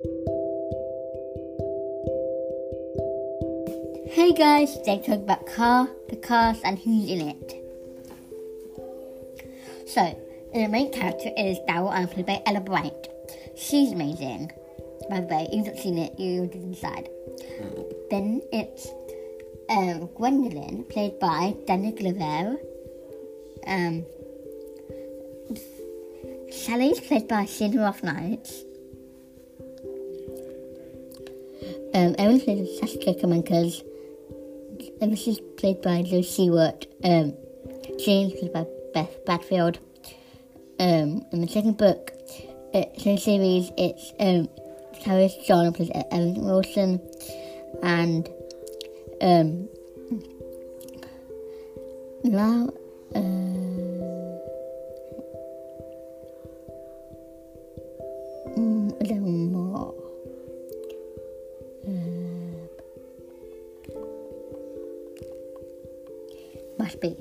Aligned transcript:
Hey 0.00 0.06
guys, 4.32 4.78
today 4.78 5.02
talk 5.04 5.16
about 5.18 5.44
car, 5.46 5.88
the 6.08 6.14
cast, 6.14 6.60
and 6.64 6.78
who's 6.78 7.10
in 7.10 7.20
it. 7.20 7.54
So, 9.88 10.16
the 10.54 10.68
main 10.68 10.92
character 10.92 11.30
is 11.36 11.58
Darrell, 11.66 11.90
and 11.90 12.08
played 12.08 12.26
by 12.26 12.40
Ella 12.46 12.60
Bright. 12.60 13.08
She's 13.56 13.90
amazing. 13.90 14.52
By 15.10 15.22
the 15.22 15.26
way, 15.26 15.48
you've 15.52 15.66
not 15.66 15.78
seen 15.78 15.98
it, 15.98 16.16
you 16.16 16.46
just 16.46 16.64
inside. 16.64 17.08
Then 18.08 18.40
it's 18.52 18.86
um, 19.68 20.06
Gwendoline, 20.14 20.88
played 20.88 21.18
by 21.18 21.56
Danny 21.66 21.90
Glover. 21.90 22.56
Um, 23.66 24.06
Sally's 26.52 27.00
played 27.00 27.26
by 27.26 27.46
Sienna 27.46 27.78
Arif-Knights. 27.78 28.67
Um, 31.94 32.14
Erin 32.18 32.40
played 32.40 32.58
by 32.58 32.86
Saskia 32.86 33.14
Kemkers. 33.14 33.82
And 35.00 35.12
this 35.12 35.26
is 35.26 35.40
played 35.56 35.82
by 35.82 36.02
Lucy 36.02 36.46
Seward. 36.46 36.86
Um, 37.02 37.34
James 38.04 38.34
played 38.34 38.52
by 38.52 38.66
Beth 38.94 39.24
Bradfield. 39.24 39.78
Um, 40.80 41.24
in 41.32 41.40
the 41.40 41.48
second 41.48 41.76
book, 41.76 42.12
it's 42.72 43.04
in 43.04 43.14
the 43.16 43.20
series, 43.20 43.72
it's 43.76 44.12
um, 44.20 44.48
Carys 45.02 45.34
John 45.46 45.72
plays 45.72 45.90
Ellen 46.12 46.44
Wilson, 46.44 47.00
and 47.82 48.28
um, 49.20 49.68
now 52.24 52.68
uh, 53.14 53.47
must 66.88 67.02
be. 67.02 67.14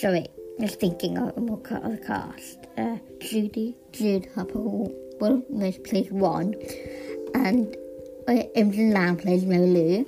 Sorry, 0.00 0.26
just 0.58 0.80
thinking 0.80 1.18
of 1.18 1.36
more 1.36 1.58
the 1.58 2.00
cast. 2.06 2.66
Uh, 2.78 2.96
Judy, 3.20 3.76
Jude 3.92 4.26
Harper, 4.34 4.58
well, 5.20 5.42
most 5.50 5.84
plays 5.84 6.10
one, 6.10 6.54
and 7.34 7.76
uh, 8.26 8.32
Imogen 8.54 8.92
Lamb 8.92 9.18
plays 9.18 9.44
Mary 9.44 9.66
Lou. 9.66 10.06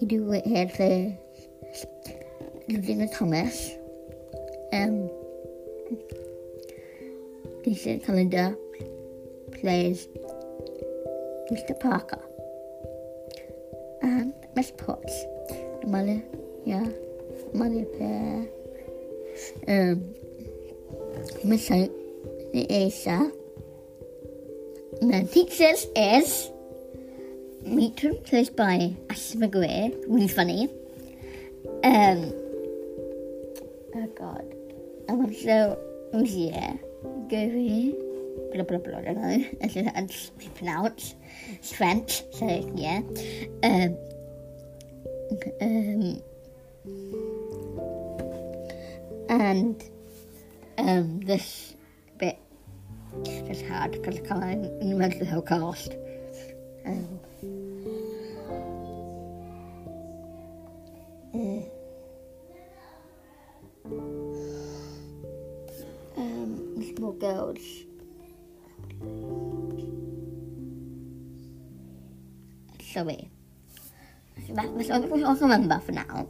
You 0.00 0.06
do 0.06 0.32
it 0.32 0.46
here 0.46 0.68
for 0.68 1.18
Ludwig 2.68 3.12
Thomas. 3.12 3.72
Um, 4.72 5.10
Lisa 7.66 7.98
Calendar 7.98 8.56
plays 9.60 10.06
Mr. 11.50 11.78
Parker. 11.78 12.20
And 14.02 14.34
Miss 14.54 14.70
Potts, 14.70 15.24
Amalia, 15.82 16.22
yeah, 16.64 16.86
Amalia 17.54 17.84
Pear. 17.84 18.48
Um, 19.68 20.14
Miss 21.44 21.70
Asa. 21.70 23.30
And 25.00 25.12
then 25.12 25.28
teachers 25.28 25.86
is 25.96 26.50
Matron, 27.64 28.18
played 28.24 28.54
by 28.56 28.94
Ashley 29.10 29.40
McGuire, 29.40 29.94
really 30.06 30.28
funny. 30.28 30.68
Um, 31.82 32.32
oh 33.94 34.06
god, 34.16 34.54
I'm 35.08 35.24
also 35.24 35.78
yeah, 36.12 36.76
Gary, 37.28 37.94
blah 38.52 38.62
blah 38.64 38.78
blah. 38.78 38.98
I 38.98 39.02
don't 39.02 39.20
know. 39.20 39.44
That's 39.60 39.74
how 39.74 39.82
to 39.82 40.50
pronounce. 40.54 41.14
It's 41.48 41.72
French, 41.72 42.22
so 42.32 42.46
yeah. 42.74 43.02
Um, 43.62 43.96
um, 45.60 46.22
and 49.28 49.82
um, 50.78 51.20
this 51.20 51.74
bit 52.18 52.38
is 53.26 53.62
hard 53.62 53.92
because 53.92 54.18
I 54.18 54.20
can't 54.20 54.70
remember 54.82 55.18
the 55.18 55.26
whole 55.26 55.42
cast. 55.42 55.96
Um, 56.86 57.20
uh, 61.34 61.62
um, 66.20 66.94
small 66.96 67.12
girls. 67.12 67.60
Sorry. 72.94 73.28
That 74.50 74.70
was 74.72 74.88
can 74.88 75.40
remember 75.40 75.80
for 75.80 75.92
now. 75.92 76.28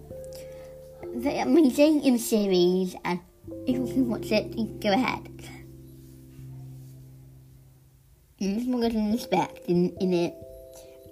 They're 1.15 1.45
amazing 1.45 2.03
in 2.05 2.15
the 2.15 2.19
series, 2.19 2.97
and 3.05 3.21
if 3.67 3.77
you 3.77 3.85
can 3.87 4.09
watch 4.09 4.33
it, 4.33 4.81
go 4.81 4.93
ahead. 4.93 5.29
There's 8.41 8.67
more 8.67 8.85
and 8.85 9.13
respect 9.13 9.67
in, 9.69 9.91
in 10.01 10.13
it, 10.13 10.35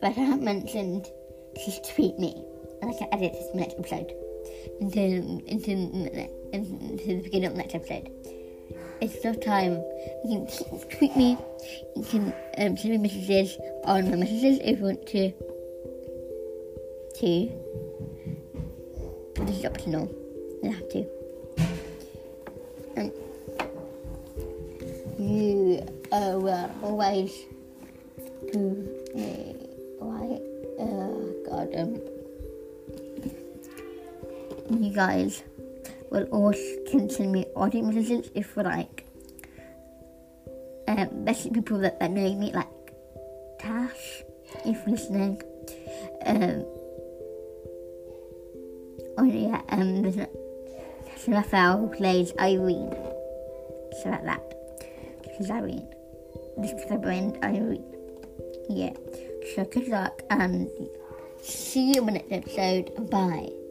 but 0.00 0.08
I 0.08 0.10
haven't 0.12 0.42
mentioned 0.42 1.06
just 1.64 1.94
tweet 1.94 2.18
me, 2.18 2.34
and 2.80 2.90
I 2.90 2.98
can 2.98 3.08
edit 3.12 3.32
this 3.32 3.54
next 3.54 3.78
episode 3.78 4.12
into 4.80 5.00
into 5.46 5.70
into 6.52 6.96
the 7.06 7.20
beginning 7.22 7.46
of 7.46 7.52
the 7.52 7.58
next 7.58 7.74
episode. 7.74 8.08
It's 9.02 9.24
no 9.24 9.34
time. 9.34 9.82
You 10.24 10.46
can 10.46 10.78
tweet 10.88 11.16
me. 11.16 11.36
You 11.96 12.04
can 12.04 12.32
um, 12.56 12.76
send 12.76 12.90
me 12.90 12.98
messages 12.98 13.58
on 13.84 14.08
my 14.08 14.14
messages 14.14 14.60
if 14.62 14.78
you 14.78 14.84
want 14.84 15.04
to. 15.08 15.32
To. 17.18 17.50
But 19.34 19.46
this 19.48 19.56
is 19.58 19.64
optional. 19.64 20.08
You 20.62 20.70
have 20.70 20.88
to. 20.90 21.04
Um, 22.96 23.10
you 25.18 25.84
uh, 26.12 26.38
will 26.38 26.70
always 26.84 27.32
do 28.52 28.86
me 29.16 29.56
right. 29.98 30.40
Uh, 30.78 31.10
God, 31.50 31.74
um, 31.74 32.00
you 34.80 34.94
guys 34.94 35.42
will 36.12 36.54
can 36.90 37.08
send 37.08 37.32
me 37.32 37.46
audio 37.56 37.82
messages 37.82 38.30
if 38.34 38.56
you 38.56 38.62
like. 38.62 39.06
Um, 40.88 41.26
especially 41.26 41.50
people 41.52 41.78
that, 41.78 42.00
that 42.00 42.10
know 42.10 42.34
me, 42.34 42.52
like 42.52 42.68
Tash, 43.58 44.24
if 44.64 44.86
listening. 44.86 45.40
Um, 46.26 46.64
oh 49.18 49.24
yeah, 49.24 49.62
um, 49.70 50.02
there's 50.02 50.26
Raphael 51.28 51.78
who 51.78 51.88
plays 51.88 52.32
Irene. 52.38 52.90
So 54.02 54.10
like 54.10 54.24
that. 54.24 54.42
Is 55.40 55.50
Irene. 55.50 55.88
This 56.58 56.72
is 56.72 56.88
the 56.88 56.98
brand 56.98 57.38
Irene. 57.42 57.84
Yeah. 58.68 58.92
So 59.54 59.64
good 59.64 59.88
luck 59.88 60.22
and 60.30 60.68
see 61.40 61.94
you 61.94 62.00
in 62.00 62.06
the 62.06 62.12
next 62.12 62.32
episode. 62.32 63.10
Bye. 63.10 63.61